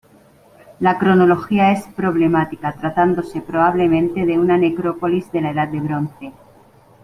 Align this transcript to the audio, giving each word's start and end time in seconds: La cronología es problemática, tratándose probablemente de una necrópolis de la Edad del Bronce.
La 0.79 0.97
cronología 0.97 1.71
es 1.73 1.85
problemática, 1.95 2.73
tratándose 2.75 3.39
probablemente 3.39 4.25
de 4.25 4.39
una 4.39 4.57
necrópolis 4.57 5.31
de 5.31 5.41
la 5.41 5.51
Edad 5.51 5.67
del 5.67 5.81
Bronce. 5.81 6.31